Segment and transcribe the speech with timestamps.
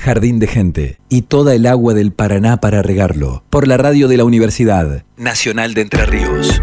[0.00, 3.42] Jardín de Gente y toda el agua del Paraná para regarlo.
[3.50, 6.60] Por la radio de la Universidad Nacional de Entre Ríos.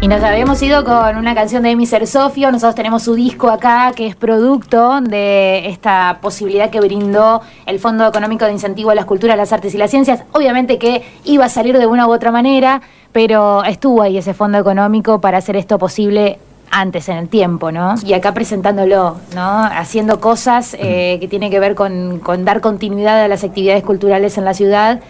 [0.00, 2.50] Y nos habíamos ido con una canción de Emi Sofio.
[2.50, 8.06] Nosotros tenemos su disco acá, que es producto de esta posibilidad que brindó el Fondo
[8.06, 10.24] Económico de Incentivo a las Culturas, las Artes y las Ciencias.
[10.32, 12.82] Obviamente que iba a salir de una u otra manera,
[13.12, 16.38] pero estuvo ahí ese fondo económico para hacer esto posible
[16.70, 17.94] antes en el tiempo, ¿no?
[18.04, 19.64] Y acá presentándolo, ¿no?
[19.64, 24.44] Haciendo cosas eh, que tienen que ver con, dar continuidad a las actividades culturales en
[24.44, 25.00] la ciudad,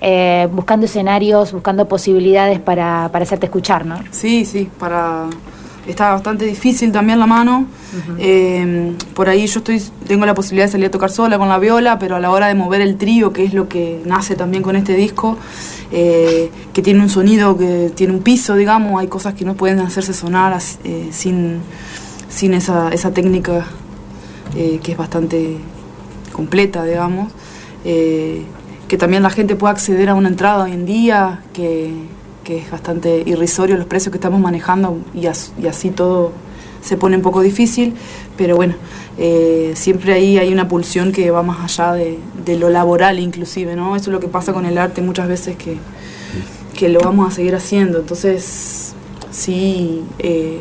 [0.00, 3.98] eh, buscando escenarios, buscando posibilidades para, para hacerte escuchar, ¿no?
[4.10, 5.26] Sí, sí, para
[5.86, 7.66] está bastante difícil también la mano.
[8.18, 11.58] Eh, por ahí yo estoy, tengo la posibilidad de salir a tocar sola con la
[11.58, 14.62] viola, pero a la hora de mover el trío, que es lo que nace también
[14.62, 15.38] con este disco,
[15.92, 19.78] eh, que tiene un sonido, que tiene un piso, digamos, hay cosas que no pueden
[19.80, 21.60] hacerse sonar eh, sin,
[22.28, 23.66] sin esa, esa técnica
[24.54, 25.58] que es bastante
[26.32, 27.30] completa, digamos.
[27.84, 31.92] que también la gente pueda acceder a una entrada hoy en día, que
[32.46, 36.30] que es bastante irrisorio los precios que estamos manejando y, así todo
[36.80, 37.94] se pone un poco difícil,
[38.36, 38.76] pero bueno,
[39.18, 43.96] eh, siempre ahí hay una pulsión que va más allá de, lo laboral inclusive, ¿no?
[43.96, 45.78] Eso es lo que pasa con el arte muchas veces que,
[46.78, 48.94] que lo vamos a seguir haciendo, entonces
[49.32, 50.60] sí, eh,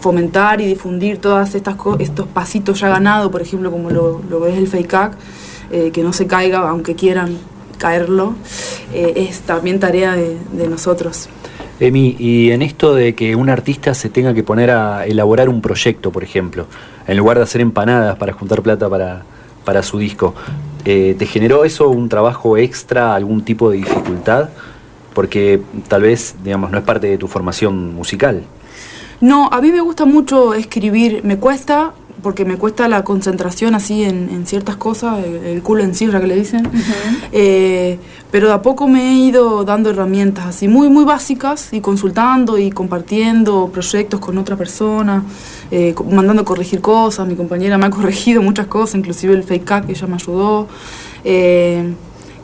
[0.00, 4.56] fomentar y difundir todas estas estos pasitos ya ganados, por ejemplo, como lo, lo es
[4.56, 5.12] el FAKEAC,
[5.70, 7.36] eh, que no se caiga aunque quieran
[7.76, 8.34] caerlo,
[8.92, 11.28] eh, es también tarea de, nosotros.
[11.78, 15.60] Emi, y en esto de que un artista se tenga que poner a elaborar un
[15.60, 16.66] proyecto, por ejemplo,
[17.06, 19.22] en lugar de hacer empanadas para juntar plata para,
[19.64, 20.34] para su disco,
[20.84, 24.50] eh, ¿te generó eso un trabajo extra, algún tipo de dificultad?
[25.14, 28.44] Porque tal vez, digamos, no es parte de tu formación musical.
[29.20, 34.02] No, a mí me gusta mucho escribir, me cuesta, porque me cuesta la concentración así
[34.04, 36.68] en, ciertas cosas, el, culo en cifra que le dicen,
[37.32, 37.98] eh,
[38.30, 42.58] pero de a poco me he ido dando herramientas así muy, muy básicas y consultando
[42.58, 45.24] y compartiendo proyectos con otra persona,
[45.70, 49.86] eh, mandando a corregir cosas, mi compañera me ha corregido muchas cosas, inclusive el fake
[49.86, 50.68] que ella me ayudó.
[51.24, 51.94] Eh,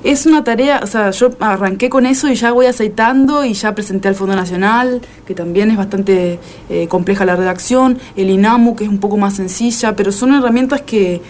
[0.05, 3.75] es una tarea, o sea, yo arranqué con eso y ya voy aceitando y ya
[3.75, 8.85] presenté al Fondo Nacional, que también es bastante eh, compleja la redacción, el INAMU, que
[8.85, 11.23] es un poco más sencilla, pero son herramientas que,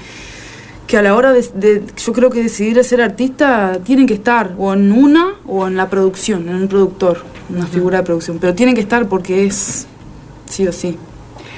[0.86, 4.72] que a la hora de, yo creo que decidir ser artista, tienen que estar o
[4.72, 8.74] en una o en la producción, en un productor, una figura de producción, pero tienen
[8.74, 9.86] que estar porque es
[10.46, 10.96] sí o sí.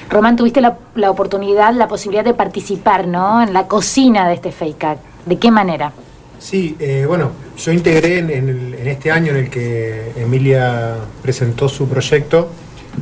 [0.09, 3.41] Román, tuviste la, la oportunidad, la posibilidad de participar, ¿no?
[3.41, 5.91] En la cocina de este fake ¿De qué manera?
[6.39, 12.49] Sí, eh, bueno, yo integré en, este año en el que Emilia presentó su proyecto,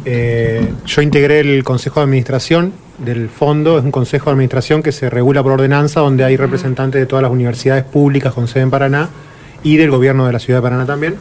[0.06, 4.92] eh, yo integré el Consejo de Administración del fondo, es un Consejo de Administración que
[4.92, 8.70] se regula por ordenanza, donde hay representantes de todas las universidades públicas con sede en
[8.70, 9.10] Paraná
[9.64, 11.16] y del gobierno de la ciudad de Paraná también.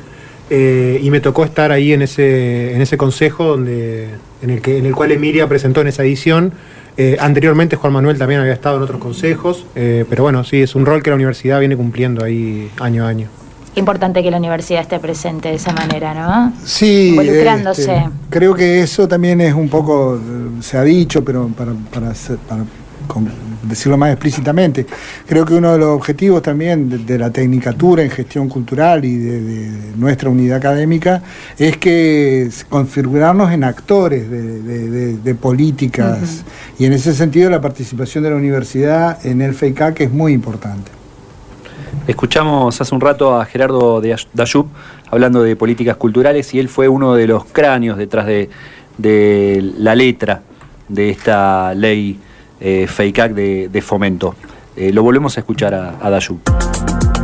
[0.51, 4.09] Eh, y me tocó estar ahí en ese, en ese consejo donde,
[4.43, 6.53] en, el que, en el cual Emilia presentó en esa edición
[6.97, 10.75] eh, anteriormente Juan Manuel también había estado en otros consejos, eh, pero bueno, sí, es
[10.75, 13.29] un rol que la universidad viene cumpliendo ahí año a año.
[13.75, 16.53] Importante que la universidad esté presente de esa manera, ¿no?
[16.63, 17.95] Sí, involucrándose.
[17.97, 20.21] Este, creo que eso también es un poco,
[20.61, 22.13] se ha dicho, pero para, para,
[22.47, 22.65] para
[23.63, 24.87] decirlo más explícitamente.
[25.27, 29.93] Creo que uno de los objetivos también de, la tecnicatura en gestión cultural y de,
[29.97, 31.23] nuestra unidad académica
[31.59, 36.45] es que configurarnos en actores de, políticas
[36.79, 40.33] y en ese sentido la participación de la universidad en el FEICA que es muy
[40.33, 40.91] importante.
[42.07, 44.67] Escuchamos hace un rato a Gerardo Dayub
[45.11, 48.51] hablando de políticas culturales y él fue uno de los cráneos detrás de,
[48.99, 50.43] de la letra
[50.89, 52.19] de esta ley
[52.63, 54.35] eh, de, fomento.
[54.77, 56.41] Eh, lo volvemos a escuchar a, a Dayu.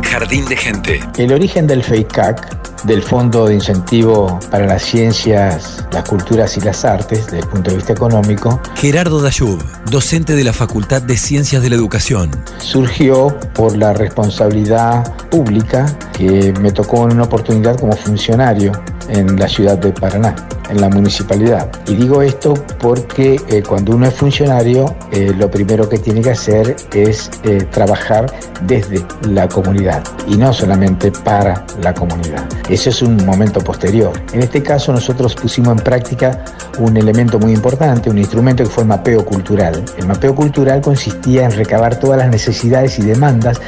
[0.03, 0.99] Jardín de Gente.
[1.17, 6.83] El origen del FEICAC, del Fondo de Incentivo para las Ciencias, las Culturas y las
[6.83, 8.59] Artes, desde el punto de vista económico.
[8.75, 12.31] Gerardo Dayub, docente de la Facultad de Ciencias de la Educación.
[12.57, 15.85] Surgió por la responsabilidad pública
[16.17, 18.71] que me tocó en una oportunidad como funcionario
[19.09, 20.35] en la ciudad de Paraná
[20.69, 21.69] en la municipalidad.
[21.87, 26.31] Y digo esto porque eh, cuando uno es funcionario, eh, lo primero que tiene que
[26.31, 28.31] hacer es eh, trabajar
[28.61, 32.45] desde la comunidad y no solamente para la comunidad.
[32.69, 34.11] Eso es un momento posterior.
[34.33, 36.43] En este caso nosotros pusimos en práctica
[36.77, 39.83] un elemento muy importante, un instrumento que fue el mapeo cultural.
[39.97, 43.59] El mapeo cultural consistía en recabar todas las necesidades y demandas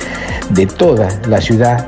[0.49, 1.87] de toda la ciudad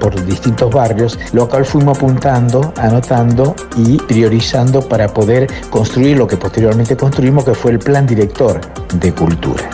[0.00, 4.47] por distintos barrios, lo cual fuimos apuntando anotando y priorizando
[4.88, 8.60] para poder construir lo que posteriormente construimos, que fue el Plan Director
[8.94, 9.68] de Cultura.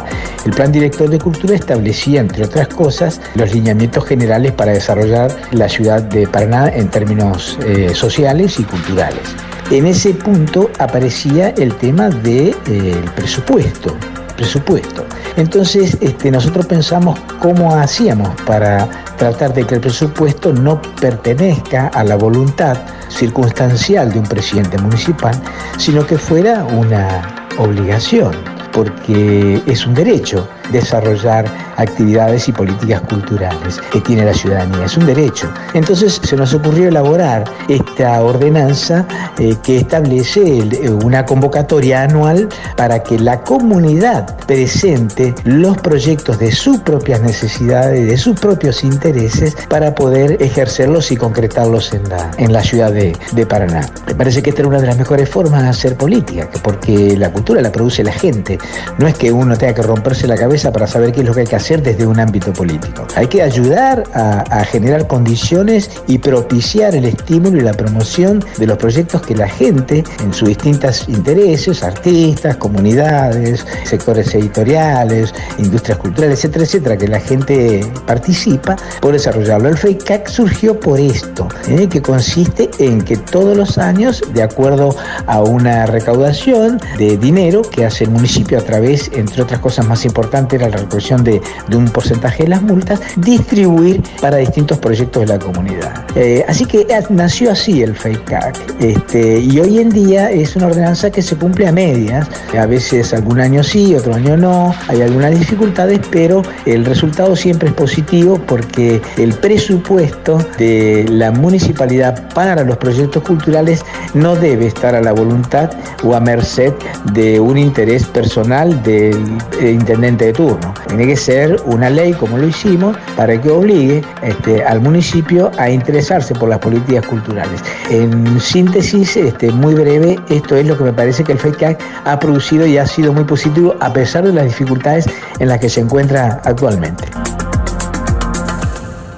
[0.45, 5.69] El Plan Director de Cultura establecía, entre otras cosas, los lineamientos generales para desarrollar la
[5.69, 9.23] ciudad de Paraná en términos eh, sociales y culturales.
[9.71, 13.97] En ese punto aparecía el tema del de, eh, presupuesto
[14.37, 15.05] presupuesto.
[15.37, 22.05] Entonces, este, nosotros pensamos cómo hacíamos para tratar de que el presupuesto no pertenezca a
[22.05, 22.77] la voluntad
[23.09, 25.35] circunstancial de un presidente municipal,
[25.79, 28.33] sino que fuera una obligación,
[28.73, 31.47] porque es un derecho desarrollar
[31.77, 34.85] actividades y políticas culturales que tiene la ciudadanía.
[34.85, 35.51] Es un derecho.
[35.73, 39.07] Entonces se nos ocurrió elaborar esta ordenanza
[39.39, 46.53] eh, que establece eh, una convocatoria anual para que la comunidad presente los proyectos de
[46.53, 52.93] sus propias necesidades, de sus propios intereses, para poder ejercerlos y concretarlos en la, ciudad
[52.93, 53.89] de, de Paraná.
[54.07, 57.33] Me parece que esta es una de las mejores formas de hacer política, porque la
[57.33, 58.59] cultura la produce la gente.
[58.99, 61.41] No es que uno tenga que romperse la cabeza para saber qué es lo que
[61.41, 63.07] hay que hacer desde un ámbito político.
[63.17, 68.79] Hay que ayudar a, generar condiciones y propiciar el estímulo y la promoción de los
[68.79, 76.65] proyectos que la gente, en sus distintos intereses, artistas, comunidades, sectores editoriales, industrias culturales, etcétera,
[76.65, 79.69] etcétera, que la gente participa por desarrollarlo.
[79.69, 81.89] El FEICAC surgió por esto, ¿eh?
[81.89, 84.97] que consiste en que todos los años, de acuerdo
[85.27, 90.05] a una recaudación de dinero que hace el municipio a través, entre otras cosas más
[90.05, 91.41] importantes, era la recolección de,
[91.75, 96.05] un porcentaje de las multas, distribuir para distintos proyectos de la comunidad.
[96.15, 98.57] Eh, así que nació así el FACAC.
[98.81, 102.29] Este, y hoy en día es una ordenanza que se cumple a medias.
[102.59, 104.75] A veces algún año sí, otro año no.
[104.89, 112.29] Hay algunas dificultades, pero el resultado siempre es positivo porque el presupuesto de la municipalidad
[112.35, 115.71] para los proyectos culturales no debe estar a la voluntad
[116.03, 116.73] o a merced
[117.13, 119.17] de un interés personal del
[119.61, 124.03] eh, intendente de turno tiene que ser una ley, como lo hicimos, para que obligue
[124.23, 127.61] este, al municipio a interesarse por las políticas culturales.
[127.91, 132.19] En síntesis, este, muy breve, esto es lo que me parece que el FECAC ha
[132.19, 135.07] producido y ha sido muy positivo a pesar de las dificultades
[135.39, 137.05] en las que se encuentra actualmente.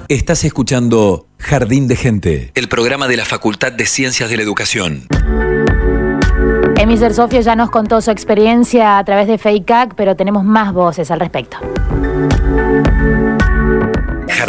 [0.08, 5.08] Estás escuchando Jardín de Gente, el programa de la Facultad de Ciencias de la Educación.
[6.78, 11.10] Emiser Sofía ya nos contó su experiencia a través de FACAC, pero tenemos más voces
[11.10, 11.56] al respecto.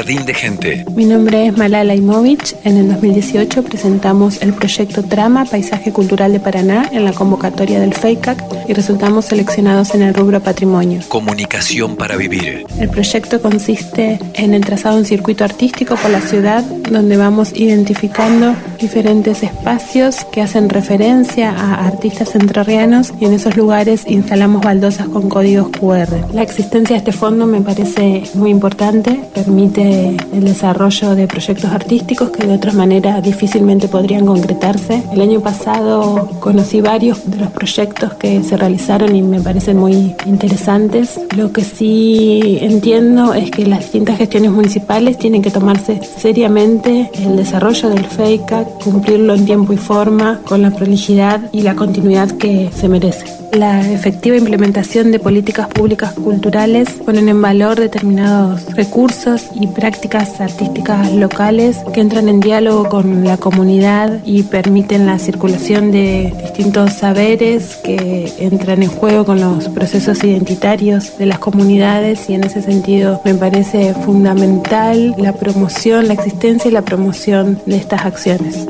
[0.08, 0.86] Jardín de Gente.
[0.96, 2.56] Mi nombre es Malala Imovich.
[2.64, 7.94] En el 2018 presentamos el proyecto Trama Paisaje Cultural de Paraná en la convocatoria del
[7.94, 11.02] FEICAC y resultamos seleccionados en el rubro Patrimonio.
[11.10, 12.66] Comunicación para vivir.
[12.80, 17.52] El proyecto consiste en el trazado de un circuito artístico por la ciudad donde vamos
[17.54, 25.10] identificando diferentes espacios que hacen referencia a artistas entrerrianos y en esos lugares instalamos baldosas
[25.10, 26.34] con códigos QR.
[26.34, 32.30] La existencia de este fondo me parece muy importante, permite el desarrollo de proyectos artísticos
[32.30, 35.04] que de otra manera difícilmente podrían concretarse.
[35.12, 40.16] El año pasado conocí varios de los proyectos que se realizaron y me parecen muy
[40.26, 41.20] interesantes.
[41.36, 47.36] Lo que sí entiendo es que las distintas gestiones municipales tienen que tomarse seriamente el
[47.36, 52.70] desarrollo del FEICA, cumplirlo en tiempo y forma, con la prolijidad y la continuidad que
[52.76, 53.47] se merece.
[53.58, 61.12] La efectiva implementación de políticas públicas culturales ponen en valor determinados recursos y prácticas artísticas
[61.12, 67.78] locales que entran en diálogo con la comunidad y permiten la circulación de distintos saberes
[67.78, 73.22] que entran en juego con los procesos identitarios de las comunidades y en ese sentido
[73.26, 78.68] me parece fundamental la promoción, la existencia y la promoción de estas acciones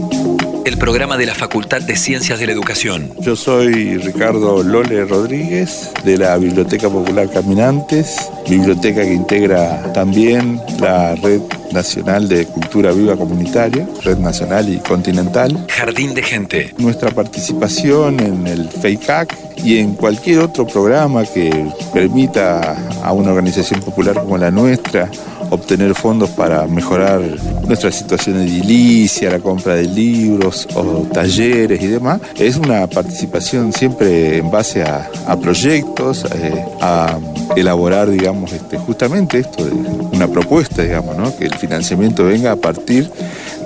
[0.67, 3.13] el programa de la Facultad de Ciencias de la Educación.
[3.21, 11.15] Yo soy Ricardo Lole Rodríguez de la Biblioteca Popular Caminantes, biblioteca que integra también la
[11.15, 11.39] Red
[11.71, 15.65] Nacional de Cultura Viva Comunitaria, Red Nacional y Continental.
[15.69, 16.73] Jardín de Gente.
[16.77, 21.49] Nuestra participación en el FEICAC y en cualquier otro programa que
[21.93, 25.09] permita a una organización popular como la nuestra
[25.49, 27.21] obtener fondos para mejorar
[27.67, 34.37] nuestra situación edilicia, la compra de libros o talleres y demás, es una participación siempre
[34.37, 35.09] en base a,
[35.41, 37.17] proyectos, eh, a
[37.55, 39.63] elaborar, digamos, este, justamente esto,
[40.11, 41.35] una propuesta, digamos, ¿no?
[41.35, 43.09] que el financiamiento venga a partir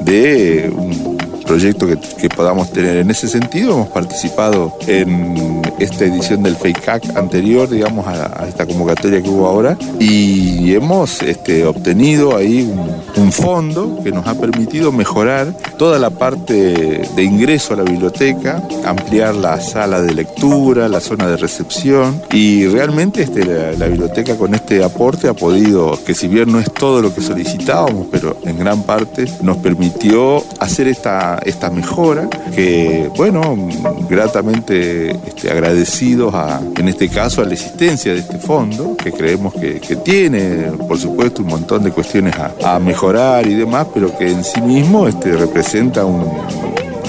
[0.03, 1.17] de un
[1.51, 2.97] proyecto que, podamos tener.
[2.97, 9.21] En ese sentido, hemos participado en esta edición del FACAC anterior, digamos, a, esta convocatoria
[9.21, 9.77] que hubo ahora.
[9.99, 16.09] Y hemos este, obtenido ahí un, un fondo que nos ha permitido mejorar toda la
[16.09, 22.21] parte de ingreso a la biblioteca, ampliar la sala de lectura, la zona de recepción
[22.31, 23.45] y realmente este,
[23.77, 27.21] la, biblioteca con este aporte ha podido, que si bien no es todo lo que
[27.21, 33.69] solicitábamos, pero en gran parte nos permitió hacer esta, esta mejora que, bueno,
[34.09, 39.53] gratamente este, agradecidos a, en este caso a la existencia de este fondo, que creemos
[39.53, 44.43] que, tiene, por supuesto, un montón de cuestiones a, mejorar y demás, pero que en
[44.43, 46.25] sí mismo este, representa un,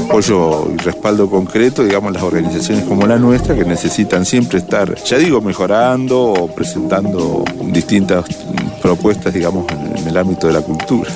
[0.04, 5.16] apoyo y respaldo concreto, digamos, las organizaciones como la nuestra, que necesitan siempre estar, ya
[5.16, 8.26] digo, mejorando o presentando distintas
[8.82, 9.64] propuestas, digamos,
[9.96, 11.10] en el ámbito de la cultura.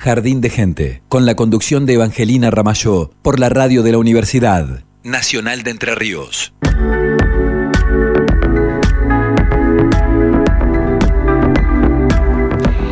[0.00, 4.85] Jardín de Gente, con la conducción de Evangelina Ramayó, por la radio de la Universidad
[5.06, 6.52] Nacional de Entre Ríos.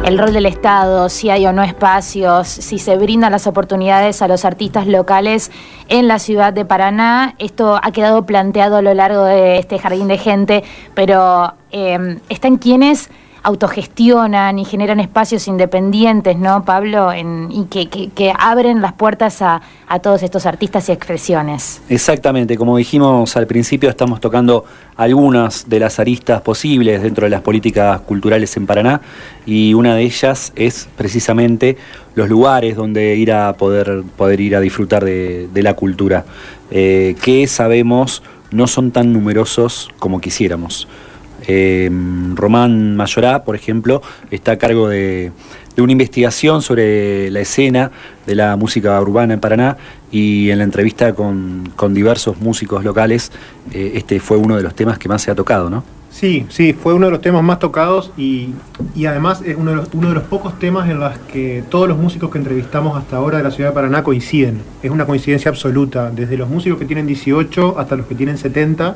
[0.04, 4.28] el rol del Estado, si hay o no espacios, si se brindan las oportunidades a
[4.28, 5.50] los artistas locales
[5.88, 7.34] en la ciudad de Paraná.
[7.38, 10.62] Esto ha quedado planteado a lo largo de este jardín de gente,
[10.94, 13.10] pero eh, están quienes
[13.44, 17.12] autogestionan y generan espacios independientes, ¿no, Pablo?
[17.14, 19.60] y que, abren las puertas a,
[20.02, 21.80] todos estos artistas y expresiones.
[21.88, 24.64] Exactamente, como dijimos al principio, estamos tocando
[24.96, 29.00] algunas de las aristas posibles dentro de las políticas culturales en Paraná
[29.46, 31.76] y una de ellas es precisamente
[32.14, 36.24] los lugares donde ir a poder, poder ir a disfrutar de, la cultura,
[36.70, 40.88] eh, que sabemos no son tan numerosos como quisiéramos.
[41.46, 41.90] Eh,
[42.34, 45.32] Román Mayorá, por ejemplo, está a cargo de,
[45.76, 47.90] una investigación sobre la escena
[48.26, 49.76] de la música urbana en Paraná
[50.10, 53.32] y en la entrevista con, diversos músicos locales,
[53.72, 55.82] eh, este fue uno de los temas que más se ha tocado, ¿no?
[56.14, 58.50] Sí, sí, fue uno de los temas más tocados y,
[59.04, 61.98] además es uno de, los, uno de los pocos temas en los que todos los
[61.98, 64.62] músicos que entrevistamos hasta ahora de la ciudad de Paraná coinciden.
[64.80, 68.94] Es una coincidencia absoluta, desde los músicos que tienen 18 hasta los que tienen 70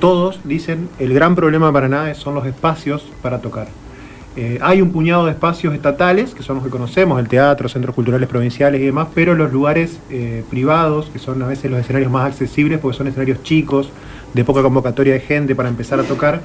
[0.00, 3.68] todos dicen el gran problema para nada son los espacios para tocar.
[4.36, 7.92] Eh, hay un puñado de espacios estatales, que son los que conocemos, el teatro, centros
[7.92, 12.12] culturales provinciales y demás, pero los lugares eh, privados, que son a veces los escenarios
[12.12, 13.90] más accesibles, porque son escenarios chicos,
[14.34, 16.40] de poca convocatoria de gente para empezar a tocar,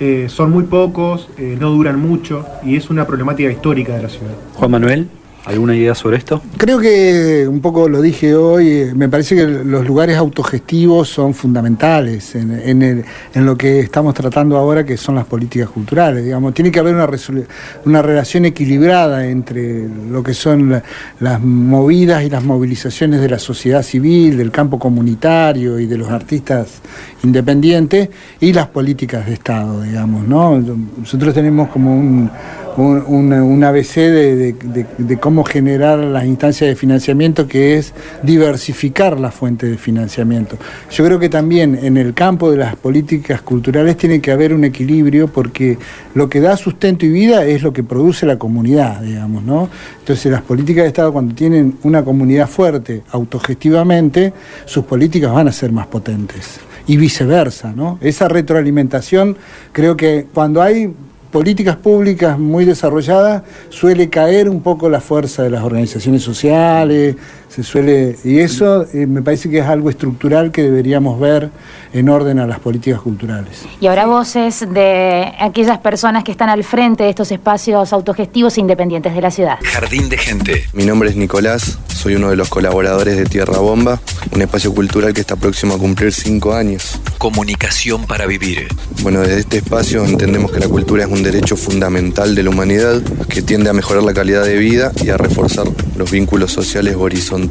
[0.00, 4.34] eh, son muy pocos, no duran mucho y es una problemática histórica de la ciudad.
[4.54, 5.08] Juan Manuel.
[5.46, 6.42] ¿Alguna idea sobre esto?
[6.56, 11.34] Creo que un poco lo dije hoy, eh, me parece que los lugares autogestivos son
[11.34, 16.24] fundamentales en, lo que estamos tratando ahora, que son las políticas culturales.
[16.24, 20.82] Digamos, tiene que haber una, relación equilibrada entre lo que son
[21.20, 26.08] las movidas y las movilizaciones de la sociedad civil, del campo comunitario y de los
[26.08, 26.80] artistas
[27.22, 28.08] independientes
[28.40, 30.26] y las políticas de Estado, digamos.
[30.26, 30.58] ¿no?
[30.58, 32.30] Nosotros tenemos como un
[32.76, 39.78] un, ABC de, cómo generar las instancias de financiamiento, que es diversificar la fuente de
[39.78, 40.56] financiamiento.
[40.90, 44.64] Yo creo que también en el campo de las políticas culturales tiene que haber un
[44.64, 45.78] equilibrio, porque
[46.14, 49.68] lo que da sustento y vida es lo que produce la comunidad, digamos, ¿no?
[50.00, 54.32] Entonces las políticas de Estado, cuando tienen una comunidad fuerte autogestivamente,
[54.66, 57.98] sus políticas van a ser más potentes y viceversa, ¿no?
[58.00, 59.36] Esa retroalimentación,
[59.72, 60.94] creo que cuando hay
[61.30, 67.16] políticas públicas muy desarrolladas suele caer un poco la fuerza de las organizaciones sociales,
[67.56, 71.48] se suele y eso eh, me parece que es algo estructural que deberíamos ver
[71.94, 73.62] en orden a las políticas culturales.
[73.80, 78.60] Y ahora voces de aquellas personas que están al frente de estos espacios autogestivos e
[78.60, 79.58] independientes de la ciudad.
[79.62, 80.64] Jardín de gente.
[80.74, 85.14] Mi nombre es Nicolás, soy uno de los colaboradores de Tierra Bomba, un espacio cultural
[85.14, 87.00] que está próximo a cumplir cinco años.
[87.16, 88.68] Comunicación para vivir.
[89.00, 93.00] Bueno, desde este espacio entendemos que la cultura es un derecho fundamental de la humanidad
[93.30, 97.45] que tiende a mejorar la calidad de vida y a reforzar los vínculos sociales horizontales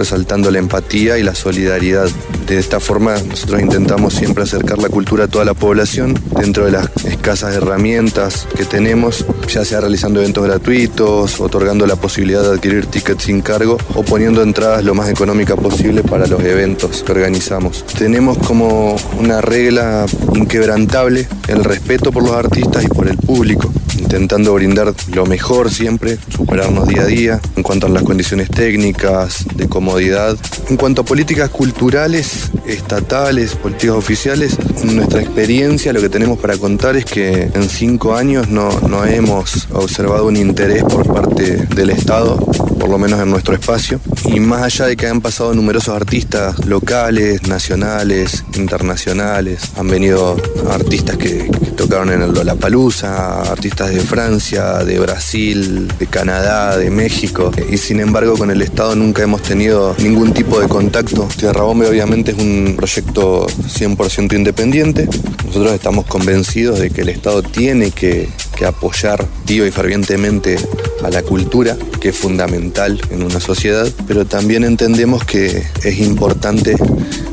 [0.00, 2.08] resaltando la empatía y la solidaridad.
[2.46, 6.72] De esta forma nosotros intentamos siempre acercar la cultura a toda la población dentro de
[6.72, 12.86] las escasas herramientas que tenemos, ya sea realizando eventos gratuitos, otorgando la posibilidad de adquirir
[12.86, 17.84] tickets sin cargo o poniendo entradas lo más económica posible para los eventos que organizamos.
[17.98, 24.54] Tenemos como una regla inquebrantable el respeto por los artistas y por el público intentando
[24.54, 29.68] brindar lo mejor siempre, superarnos día a día en cuanto a las condiciones técnicas, de
[29.68, 30.36] comodidad.
[30.68, 36.96] En cuanto a políticas culturales, estatales, políticas oficiales, nuestra experiencia, lo que tenemos para contar
[36.96, 42.36] es que en cinco años no, no hemos observado un interés por parte del Estado,
[42.36, 44.00] por lo menos en nuestro espacio.
[44.24, 50.36] Y más allá de que han pasado numerosos artistas locales, nacionales, internacionales, han venido
[50.70, 51.50] artistas que,
[51.80, 57.50] tocaron en el Lollapalooza, artistas de Francia, de Brasil, de Canadá, de México.
[57.70, 61.26] Y sin embargo con el Estado nunca hemos tenido ningún tipo de contacto.
[61.38, 65.08] Tierra Bombe obviamente es un proyecto 100% independiente.
[65.46, 70.56] Nosotros estamos convencidos de que el Estado tiene que, que apoyar viva y fervientemente
[71.02, 76.76] a la cultura, que es fundamental en una sociedad, pero también entendemos que es importante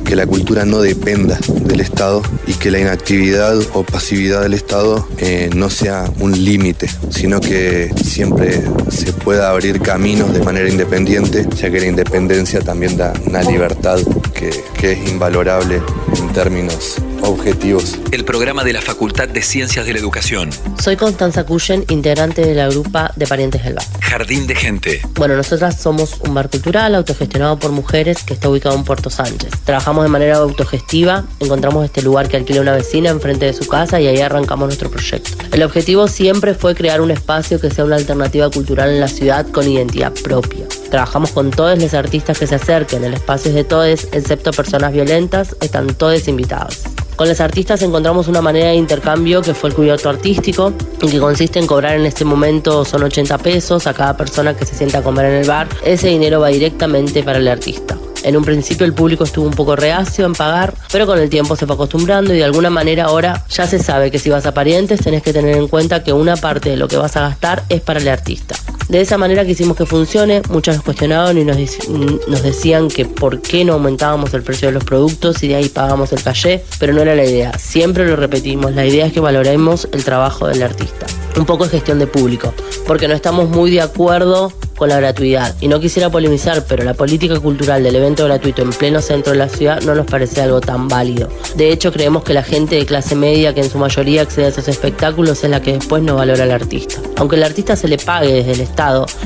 [0.08, 5.06] que la cultura no dependa del Estado y que la inactividad o pasividad del Estado
[5.18, 11.46] eh, no sea un límite, sino que siempre se pueda abrir caminos de manera independiente,
[11.58, 14.00] ya que la independencia también da una libertad
[14.34, 15.82] que, que es invalorable
[16.18, 17.98] en términos objetivos.
[18.12, 20.50] El programa de la Facultad de Ciencias de la Educación.
[20.82, 23.86] Soy Constanza Cuyen, integrante de la grupa de Parientes del Bar.
[24.02, 25.02] Jardín de Gente.
[25.16, 29.52] Bueno, nosotras somos un bar cultural autogestionado por mujeres que está ubicado en Puerto Sánchez.
[29.66, 34.00] Trabajamos de manera autogestiva, encontramos este lugar que alquila una vecina enfrente de su casa
[34.00, 35.32] y ahí arrancamos nuestro proyecto.
[35.52, 39.46] El objetivo siempre fue crear un espacio que sea una alternativa cultural en la ciudad
[39.48, 40.66] con identidad propia.
[40.90, 44.94] Trabajamos con todos los artistas que se acerquen, el espacio es de todos, excepto personas
[44.94, 46.84] violentas, están todos invitados.
[47.18, 51.58] Con los artistas encontramos una manera de intercambio que fue el cubierto artístico que consiste
[51.58, 55.02] en cobrar en este momento son 80 pesos a cada persona que se sienta a
[55.02, 55.68] comer en el bar.
[55.84, 57.98] Ese dinero va directamente para el artista.
[58.22, 61.56] En un principio el público estuvo un poco reacio en pagar, pero con el tiempo
[61.56, 64.54] se fue acostumbrando y de alguna manera ahora ya se sabe que si vas a
[64.54, 67.64] parientes tenés que tener en cuenta que una parte de lo que vas a gastar
[67.70, 68.56] es para el artista.
[68.90, 71.58] De esa manera quisimos que funcione, muchos nos cuestionaban y nos,
[71.90, 75.70] nos decían que por qué no aumentábamos el precio de los productos y de ahí
[75.70, 79.20] pagamos el calle, pero no era la idea, siempre lo repetimos, la idea es que
[79.20, 81.06] valoremos el trabajo del artista.
[81.36, 82.54] Un poco es gestión de público,
[82.88, 85.56] porque no estamos muy de acuerdo con la gratuidad.
[85.60, 89.40] Y no quisiera polemizar, pero la política cultural del evento gratuito en pleno centro de
[89.40, 91.30] la ciudad no nos parece algo tan válido.
[91.56, 94.50] De hecho, creemos que la gente de clase media, que en su mayoría accede a
[94.50, 97.02] esos espectáculos, es la que después no valora al artista.
[97.18, 98.62] Aunque el artista se le pague desde el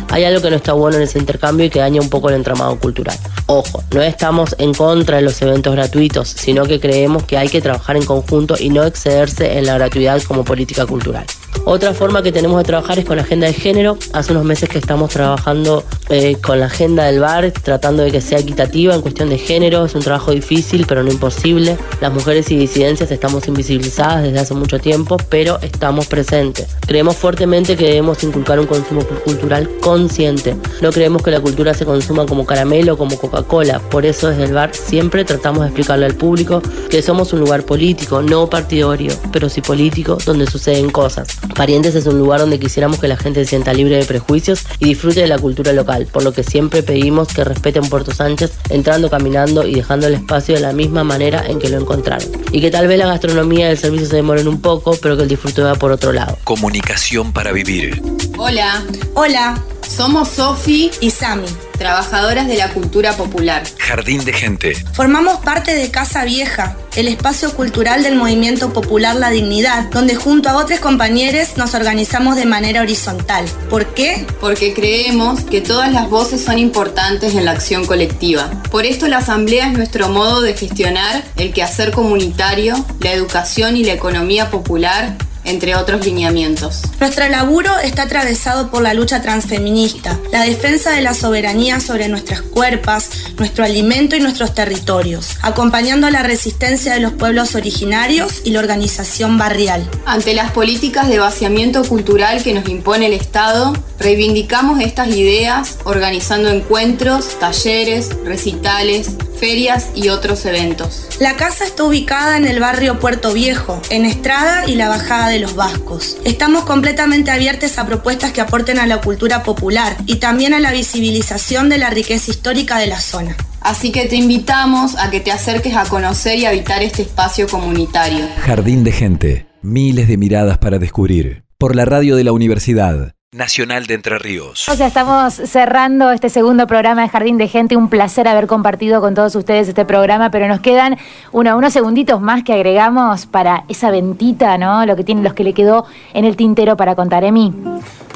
[0.10, 2.36] Hay algo que no está bueno en ese intercambio y que daña un poco el
[2.36, 3.18] entramado cultural.
[3.48, 7.62] Ojo, no estamos en contra de los eventos gratuitos, sino que creemos que hay que
[7.62, 11.26] trabajar en conjunto y no excederse en la gratuidad como política cultural.
[11.66, 13.98] Otra forma que tenemos de trabajar es con la agenda de género.
[14.14, 18.20] Hace unos meses que estamos trabajando eh, con la agenda del bar, tratando de que
[18.20, 19.86] sea equitativa en cuestión de género.
[19.86, 21.78] Es un trabajo difícil, pero no imposible.
[22.02, 26.68] Las mujeres y disidencias estamos invisibilizadas desde hace mucho tiempo, pero estamos presentes.
[26.88, 30.56] Creemos fuertemente que debemos inculcar un consumo cultural consciente.
[30.82, 33.80] No creemos que la cultura se consuma como caramelo o como Coca-Cola.
[33.80, 37.64] Por eso desde el bar siempre tratamos de explicarle al público que somos un lugar
[37.64, 41.41] político, no partidario, pero sí político, donde suceden cosas.
[41.56, 44.86] Parientes es un lugar donde quisiéramos que la gente se sienta libre de prejuicios y
[44.86, 49.10] disfrute de la cultura local, por lo que siempre pedimos que respeten Puerto Sánchez entrando,
[49.10, 52.28] caminando y dejando el espacio de la misma manera en que lo encontraron.
[52.52, 55.24] Y que tal vez la gastronomía y el servicio se demoren un poco, pero que
[55.24, 56.38] el disfrute va por otro lado.
[56.44, 58.02] Comunicación para vivir.
[58.38, 58.84] Hola.
[59.14, 59.62] Hola.
[59.88, 61.48] Somos Sofi y Sami,
[61.82, 63.64] trabajadoras de la cultura popular.
[63.80, 64.76] Jardín de Gente.
[64.94, 70.48] Formamos parte de Casa Vieja, el espacio cultural del movimiento popular La Dignidad, donde junto
[70.48, 73.46] a otros compañeros nos organizamos de manera horizontal.
[73.68, 74.28] ¿Por qué?
[74.40, 78.52] Porque creemos que todas las voces son importantes en la acción colectiva.
[78.70, 83.84] Por esto la asamblea es nuestro modo de gestionar el quehacer comunitario, la educación y
[83.84, 85.18] la economía popular
[85.52, 86.82] entre otros lineamientos.
[87.00, 92.42] Nuestro laburo está atravesado por la lucha transfeminista, la defensa de la soberanía sobre nuestras
[92.42, 98.60] cuerpos, nuestro alimento y nuestros territorios, acompañando la resistencia de los pueblos originarios y la
[98.60, 99.88] organización barrial.
[100.06, 106.50] Ante las políticas de vaciamiento cultural que nos impone el Estado, reivindicamos estas ideas organizando
[106.50, 109.12] encuentros, talleres, recitales,
[109.42, 111.08] ferias y otros eventos.
[111.20, 115.40] La casa está ubicada en el barrio Puerto Viejo, en Estrada y la Bajada de
[115.40, 116.18] los Vascos.
[116.24, 120.72] Estamos completamente abiertos a propuestas que aporten a la cultura popular y también a la
[120.72, 123.36] visibilización de la riqueza histórica de la zona.
[123.62, 128.28] Así que te invitamos a que te acerques a conocer y habitar este espacio comunitario.
[128.42, 131.46] Jardín de gente, miles de miradas para descubrir.
[131.58, 134.68] Por la radio de la universidad Nacional de Entre Ríos.
[134.68, 137.78] O sea, estamos cerrando este segundo programa de Jardín de Gente.
[137.78, 140.98] Un placer haber compartido con todos ustedes este programa, pero nos quedan
[141.32, 144.86] unos segunditos más que agregamos para esa ventita, ¿no?
[144.86, 147.54] Lo que tienen los que le quedó en el tintero para contar, Emi.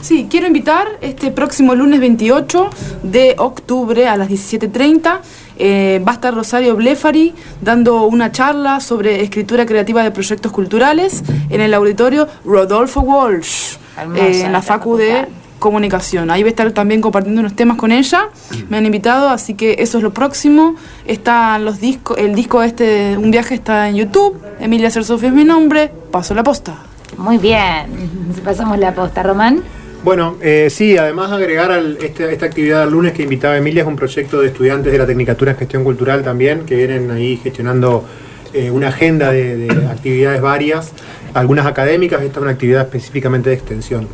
[0.02, 2.70] Sí, quiero invitar este próximo lunes 28
[3.04, 5.20] de octubre a las 17.30.
[5.58, 11.24] Eh, va a estar Rosario Blefari dando una charla sobre escritura creativa de proyectos culturales
[11.50, 13.78] en el auditorio Rodolfo Walsh.
[14.16, 15.26] Eh, en la Facu de
[15.60, 16.30] Comunicación.
[16.30, 18.30] Ahí voy a estar también compartiendo unos temas con ella.
[18.70, 20.76] Me han invitado, así que eso es lo próximo.
[21.06, 24.38] Están los discos, el disco este, Un viaje está en YouTube.
[24.60, 25.92] Emilia Sersofia es mi nombre.
[26.12, 26.76] Paso la posta.
[27.18, 27.86] Muy bien.
[28.44, 29.64] Pasamos la posta, Román.
[30.04, 33.88] Bueno, eh, sí, además agregar al, este, esta actividad del lunes que invitaba Emilia es
[33.88, 38.06] un proyecto de estudiantes de la Tecnicatura en Gestión Cultural también, que vienen ahí gestionando
[38.54, 40.94] eh, una agenda de, actividades varias,
[41.36, 44.08] algunas académicas, esta es una actividad específicamente de extensión.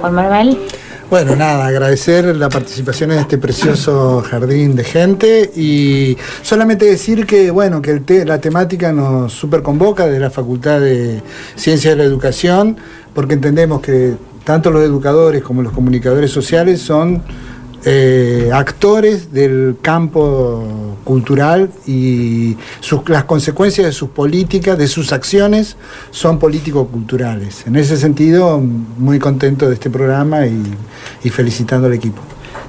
[0.00, 0.58] Juan Manuel.
[1.10, 7.50] Bueno, nada, agradecer la participación en este precioso jardín de gente y solamente decir que,
[7.50, 11.20] bueno, que la temática nos super convoca de la Facultad de
[11.56, 12.76] Ciencias de la Educación,
[13.12, 17.24] porque entendemos que tanto los educadores como los comunicadores sociales son
[17.84, 22.56] eh, actores del campo cultural y
[23.06, 25.76] las consecuencias de sus políticas, de sus acciones,
[26.10, 27.66] son político-culturales.
[27.66, 32.20] En ese sentido, muy contento de este programa y, felicitando al equipo.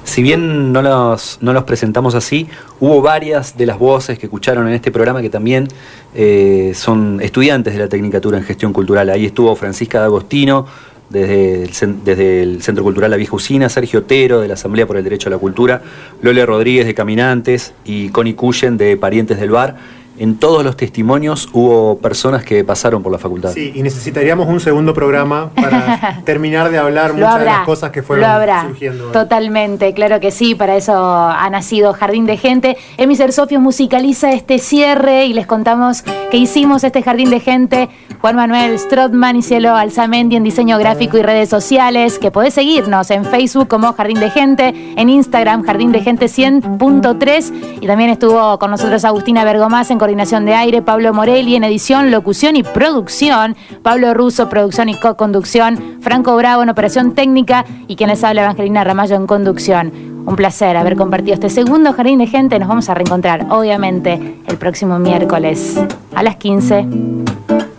[0.04, 2.48] Si bien no los, no los, presentamos así,
[2.80, 5.68] hubo varias de las voces que escucharon en este programa que también
[6.14, 9.10] eh, son estudiantes de la Tecnicatura en Gestión Cultural.
[9.10, 10.66] Ahí estuvo Francisca D'Agostino,
[11.12, 14.96] desde el, desde el, Centro Cultural La Vieja Usina, Sergio Otero de la Asamblea por
[14.96, 15.82] el Derecho a la Cultura,
[16.22, 21.48] Lole Rodríguez de Caminantes y Connie Cuyen de Parientes del Bar en todos los testimonios
[21.52, 23.52] hubo personas que pasaron por la facultad.
[23.52, 28.02] Sí, y necesitaríamos un segundo programa para terminar de hablar muchas de las cosas que
[28.02, 28.26] fueron
[28.68, 29.10] surgiendo.
[29.10, 32.76] Totalmente, claro que sí, para eso ha nacido Jardín de Gente.
[32.98, 37.88] Emiser Sofio musicaliza este cierre y les contamos que hicimos este Jardín de Gente.
[38.20, 43.10] Juan Manuel Strodman y Cielo Alzamendi en diseño gráfico y redes sociales, que podés seguirnos
[43.10, 48.60] en Facebook como Jardín de Gente, en Instagram Jardín de Gente 100.3 y también estuvo
[48.60, 53.56] con nosotros Agustina Bergomás en coordinación de aire, Pablo Morelli en edición, locución y producción,
[53.82, 58.84] Pablo Russo, producción y co-conducción, Franco Bravo en operación técnica y quien les habla Evangelina
[58.84, 59.90] Ramallo en conducción.
[60.26, 62.58] Un placer haber compartido este segundo jardín de gente.
[62.58, 65.80] Nos vamos a reencontrar, obviamente, el próximo miércoles
[66.14, 67.71] a las 15.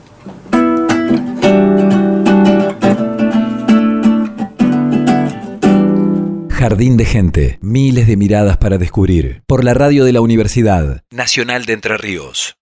[6.63, 7.59] Jardín de Gente.
[7.61, 9.43] Miles de miradas para descubrir.
[9.47, 12.55] Por la radio de la Universidad Nacional de Entre Ríos.